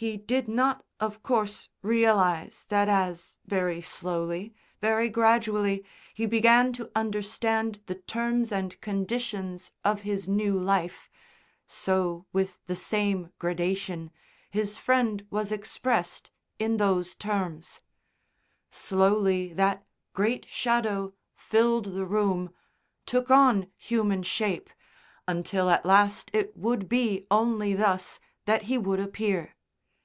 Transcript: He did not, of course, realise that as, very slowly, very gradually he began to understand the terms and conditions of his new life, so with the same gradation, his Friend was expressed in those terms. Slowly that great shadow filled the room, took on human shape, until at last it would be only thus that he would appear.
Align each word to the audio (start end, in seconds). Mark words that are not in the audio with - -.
He 0.00 0.16
did 0.16 0.46
not, 0.46 0.84
of 1.00 1.24
course, 1.24 1.70
realise 1.82 2.62
that 2.66 2.88
as, 2.88 3.40
very 3.46 3.80
slowly, 3.82 4.54
very 4.80 5.08
gradually 5.08 5.84
he 6.14 6.24
began 6.24 6.72
to 6.74 6.88
understand 6.94 7.80
the 7.86 7.96
terms 7.96 8.52
and 8.52 8.80
conditions 8.80 9.72
of 9.84 10.02
his 10.02 10.28
new 10.28 10.56
life, 10.56 11.10
so 11.66 12.26
with 12.32 12.64
the 12.66 12.76
same 12.76 13.32
gradation, 13.40 14.12
his 14.50 14.78
Friend 14.78 15.26
was 15.30 15.50
expressed 15.50 16.30
in 16.60 16.76
those 16.76 17.16
terms. 17.16 17.80
Slowly 18.70 19.52
that 19.54 19.84
great 20.12 20.46
shadow 20.48 21.12
filled 21.34 21.86
the 21.86 22.06
room, 22.06 22.54
took 23.04 23.32
on 23.32 23.68
human 23.76 24.22
shape, 24.22 24.70
until 25.26 25.68
at 25.68 25.84
last 25.84 26.30
it 26.32 26.56
would 26.56 26.88
be 26.88 27.26
only 27.32 27.74
thus 27.74 28.20
that 28.44 28.62
he 28.70 28.78
would 28.78 29.00
appear. 29.00 29.56